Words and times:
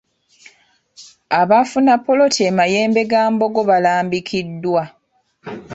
Abaafuna 1.41 1.93
poloti 2.05 2.39
e 2.49 2.49
Mayembegambogo 2.57 3.59
balambikiddwa. 3.69 4.83